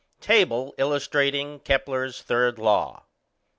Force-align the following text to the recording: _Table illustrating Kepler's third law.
_Table 0.19 0.71
illustrating 0.79 1.59
Kepler's 1.59 2.23
third 2.23 2.57
law. 2.57 3.05